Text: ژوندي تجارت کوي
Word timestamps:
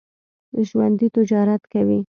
ژوندي 0.67 1.07
تجارت 1.15 1.61
کوي 1.71 1.99